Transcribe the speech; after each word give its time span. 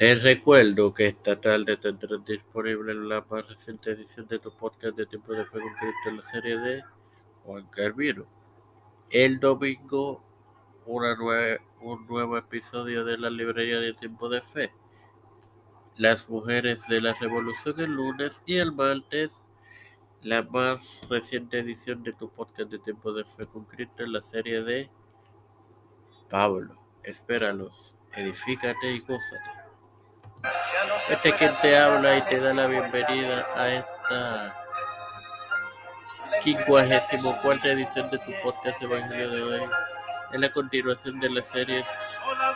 Te 0.00 0.14
recuerdo 0.14 0.94
que 0.94 1.08
esta 1.08 1.38
tarde 1.38 1.76
tendrás 1.76 2.24
disponible 2.24 2.94
la 2.94 3.22
más 3.28 3.46
reciente 3.46 3.90
edición 3.90 4.26
de 4.28 4.38
tu 4.38 4.50
podcast 4.50 4.96
de 4.96 5.04
Tiempo 5.04 5.34
de 5.34 5.44
Fe 5.44 5.60
con 5.60 5.74
Cristo 5.74 6.08
en 6.08 6.16
la 6.16 6.22
serie 6.22 6.56
de 6.56 6.82
Juan 7.44 7.66
Carvino. 7.66 8.24
El 9.10 9.38
domingo, 9.40 10.22
una 10.86 11.14
nue- 11.16 11.60
un 11.82 12.06
nuevo 12.06 12.38
episodio 12.38 13.04
de 13.04 13.18
la 13.18 13.28
librería 13.28 13.78
de 13.78 13.92
Tiempo 13.92 14.30
de 14.30 14.40
Fe. 14.40 14.72
Las 15.98 16.30
mujeres 16.30 16.88
de 16.88 17.02
la 17.02 17.12
revolución 17.12 17.78
el 17.78 17.92
lunes 17.92 18.40
y 18.46 18.56
el 18.56 18.72
martes, 18.72 19.32
la 20.22 20.40
más 20.44 21.06
reciente 21.10 21.58
edición 21.58 22.02
de 22.02 22.14
tu 22.14 22.30
podcast 22.30 22.70
de 22.70 22.78
Tiempo 22.78 23.12
de 23.12 23.26
Fe 23.26 23.46
con 23.46 23.66
Cristo 23.66 24.02
en 24.02 24.12
la 24.14 24.22
serie 24.22 24.62
de 24.64 24.88
Pablo. 26.30 26.80
Espéralos, 27.02 27.98
edifícate 28.14 28.92
y 28.94 29.00
gózate. 29.00 29.59
Este 31.10 31.28
es 31.28 31.34
quien 31.34 31.50
te 31.60 31.76
habla 31.76 32.16
y 32.16 32.22
te 32.22 32.40
da 32.40 32.54
la 32.54 32.66
bienvenida 32.66 33.46
a 33.54 33.68
esta 33.68 34.56
54 36.42 37.70
edición 37.70 38.10
de 38.10 38.18
tu 38.18 38.32
podcast 38.42 38.80
Evangelio 38.80 39.30
de 39.30 39.42
hoy. 39.42 39.60
Es 40.32 40.40
la 40.40 40.50
continuación 40.50 41.20
de 41.20 41.28
la 41.28 41.42
serie 41.42 41.84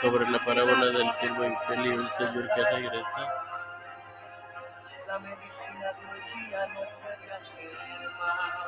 sobre 0.00 0.28
la 0.30 0.38
parábola 0.44 0.86
del 0.86 1.10
siervo 1.14 1.44
infiel 1.44 1.86
y 1.86 1.88
un 1.90 2.02
señor 2.02 2.50
que 2.54 2.62
regresa. 2.62 3.49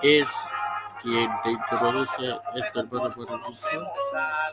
Es 0.02 0.28
quien 1.02 1.30
te 1.42 1.50
introduce 1.50 2.38
esto, 2.54 2.80
hermano 2.80 3.14
maravilloso, 3.16 3.92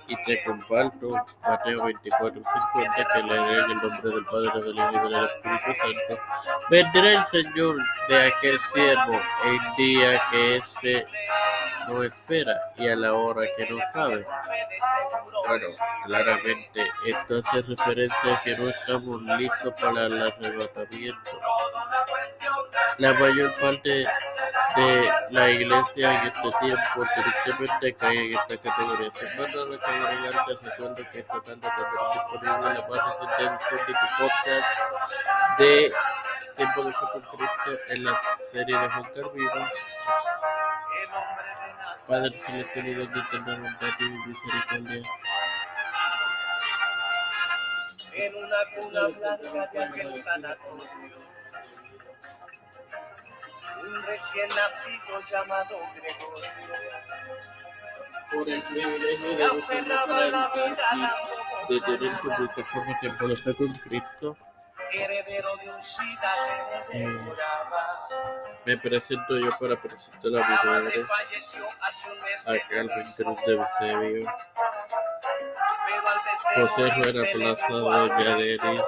y 0.07 0.23
te 0.25 0.43
comparto 0.43 1.25
Mateo 1.41 1.83
24, 1.83 2.41
50, 2.73 3.07
que 3.13 3.23
leeré 3.23 3.59
en 3.59 3.71
el 3.71 3.77
nombre 3.77 4.01
del 4.03 4.25
Padre, 4.25 4.61
del 4.63 4.75
Hijo 4.75 4.91
y 4.91 5.13
del 5.13 5.25
Espíritu 5.25 5.73
Santo. 5.75 6.23
Vendrá 6.69 7.11
el 7.11 7.23
Señor 7.23 7.75
de 8.07 8.27
aquel 8.27 8.59
siervo 8.59 9.19
el 9.45 9.59
día 9.77 10.21
que 10.31 10.57
éste 10.57 11.07
no 11.89 12.03
espera 12.03 12.55
y 12.77 12.87
a 12.87 12.95
la 12.95 13.13
hora 13.13 13.47
que 13.57 13.69
no 13.69 13.79
sabe. 13.93 14.25
Bueno, 15.47 15.65
claramente 16.05 16.87
esto 17.05 17.41
hace 17.43 17.61
referencia 17.61 18.35
a 18.35 18.43
que 18.43 18.55
no 18.57 18.69
estamos 18.69 19.21
listos 19.39 19.73
para 19.81 20.05
el 20.05 20.21
arrebatamiento. 20.21 21.31
La 22.97 23.13
mayor 23.13 23.53
parte 23.59 24.07
de 24.75 25.11
la 25.31 25.49
iglesia 25.49 26.19
en 26.19 26.27
este 26.27 26.49
tiempo 26.59 27.05
tristemente 27.15 27.93
cae 27.93 28.25
en 28.25 28.33
esta 28.33 28.57
categoría. 28.57 29.09
Nada 29.37 29.79
que 29.79 29.91
agregar, 29.91 30.45
te 30.45 30.69
recuerdo 30.69 30.95
que 31.11 31.19
esta 31.19 31.41
tarde 31.41 31.61
tendrás 31.61 32.13
disponible 32.13 32.59
la 32.63 32.71
edición 32.71 33.59
de 33.87 33.93
tu 33.93 34.07
podcast 34.17 34.67
de 35.57 35.93
Tiempo 36.55 36.83
de 36.83 36.91
Cristo 36.91 37.79
en 37.87 38.03
la 38.03 38.19
serie 38.51 38.77
de 38.77 38.89
Juan 38.89 39.03
Carvino. 39.15 39.67
Padre 42.07 42.35
y 42.75 42.93
donde 42.93 43.21
tener 43.31 43.59
bondad 43.59 43.99
y 43.99 44.09
misericordia. 44.09 45.03
en 48.13 48.35
una 48.35 48.57
cuna 48.75 49.07
blanca 49.07 49.67
de 49.71 49.83
aquel 49.83 50.13
sanatorio. 50.13 50.89
Un 53.81 54.03
recién 54.03 54.47
nacido 54.49 55.19
llamado 55.31 55.79
Gregorio 55.95 56.69
por 58.31 58.49
el 58.49 58.61
privilegio 58.61 59.37
de 59.37 59.47
gozar 59.47 59.91
a 59.91 60.29
la 60.29 60.51
vida, 60.53 61.15
de 61.69 61.81
tener 61.81 62.17
tu 62.19 62.27
plataforma 62.29 62.99
Tiempo 62.99 63.27
de 63.27 63.35
Fe 63.35 63.55
con 63.55 63.69
Cristo. 63.69 64.37
Heredero 64.91 65.55
de 65.57 65.69
un 65.69 65.81
SIDA 65.81 66.33
que 66.91 66.97
devoraba. 66.99 68.07
Me 68.65 68.77
presento 68.77 69.37
yo 69.37 69.51
para 69.59 69.75
presentar 69.75 70.43
a 70.43 70.63
mi 70.63 70.69
La 70.69 70.81
mes 70.81 72.47
a 72.47 72.67
Cristo, 72.67 73.23
Cruz 73.23 73.45
de 73.45 73.53
Eusebio, 73.53 74.33
José 76.55 76.89
Rueda 76.89 77.31
Plaza, 77.33 77.73
Doña 77.73 78.35
Denis. 78.35 78.81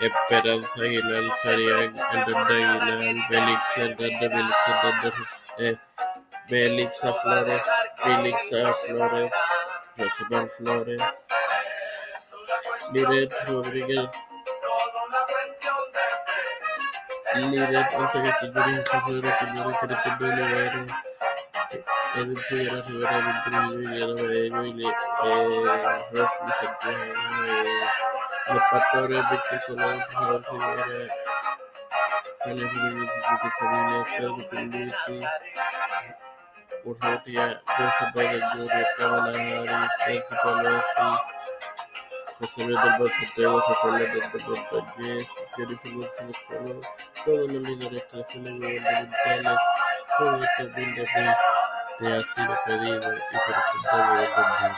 Esperanza 0.00 0.80
Aguilar, 0.80 1.36
Farián, 1.36 1.94
Hernández 1.94 2.64
Aguilar, 2.64 3.28
Bélix 3.28 3.76
Hernández, 3.76 4.30
Bélix 4.30 4.56
Hernández, 4.66 5.14
eh, 5.58 5.76
Belixa 6.48 7.12
Flores, 7.12 7.64
Belixa 8.04 8.72
Flores, 8.72 9.32
Rosemar 9.96 10.48
Flores, 10.48 11.02
Liret 12.92 13.32
Rodríguez, 13.46 14.10
Liret 17.34 17.94
Ortega 17.94 18.36
Quiñones, 18.40 18.88
José 18.88 19.20
Vera 19.20 19.38
Quiñones, 19.38 19.76
Cristian 19.78 20.18
de 20.18 20.24
Olivero, 20.24 20.86
Edwin 22.16 22.36
Figueroa 22.36 22.82
Rivera, 22.88 23.18
Edwin 23.18 23.38
Trujillo, 23.44 24.14
Guillermo 24.16 24.62
y 24.64 24.82
eh, 24.82 24.92
Rosly 26.12 26.52
Santiago, 26.60 27.04
eh, 27.46 28.52
los 28.52 28.64
pastores 28.70 29.30
Víctor 29.30 29.60
Colón, 29.66 29.98
Raúl 30.12 30.44
Rivera, 30.50 31.14
Rodríguez 32.46 32.72
y 32.74 33.06
su 33.06 33.50
familia, 33.58 34.04
Pedro 34.16 34.36
Puglisi, 34.50 35.26
Urrutia, 36.84 37.62
Biden 38.14 38.42
Jr., 38.52 38.86
Kamala 38.98 39.30
Harris, 39.30 39.70
Nancy 39.70 40.34
Pelosi, 40.42 41.20
José 42.40 42.64
Luis 42.64 42.80
del 42.82 43.10
Santiago, 43.10 43.60
José 43.60 44.04
Hernández 44.04 44.44
Montañez, 44.46 45.26
Jennifer 45.56 45.92
González 45.92 46.36
Colón, 46.48 46.80
todos 47.24 47.52
los 47.52 47.62
líderes 47.62 48.02
eclesiales 48.02 48.54
gubernamentales, 48.54 49.58
todo 50.18 50.42
este 50.42 50.64
humilde 50.64 51.06
rey 51.14 51.34
te 51.98 52.06
ha 52.06 52.20
sido 52.20 52.58
pedido 52.64 52.96
y 52.96 52.98
presentado 52.98 54.04
nombre 54.06 54.20
del 54.20 54.30
Padre, 54.30 54.68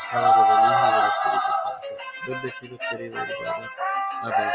del 0.48 0.72
Hijo 0.72 0.91
del 0.92 1.06
Espíritu 1.08 1.50
Santo. 1.62 1.88
Bendecidos 2.26 2.80
queridos 2.91 3.28
hermanos. 3.28 3.70
Amén. 4.22 4.50